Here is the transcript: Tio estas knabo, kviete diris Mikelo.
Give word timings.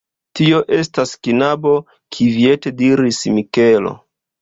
Tio 0.37 0.61
estas 0.77 1.11
knabo, 1.27 1.75
kviete 2.19 2.77
diris 2.83 3.25
Mikelo. 3.39 3.99